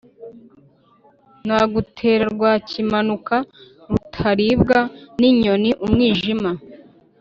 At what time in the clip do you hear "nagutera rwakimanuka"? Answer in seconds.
1.47-3.35